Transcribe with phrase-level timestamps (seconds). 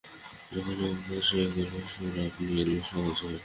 [0.51, 3.39] যখন অভ্যেস হয়ে গেল, সুর আপনি এল সহজ হয়ে।